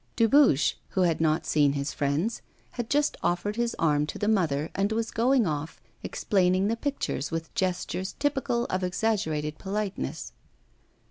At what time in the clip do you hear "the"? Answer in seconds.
4.17-4.27, 6.69-6.75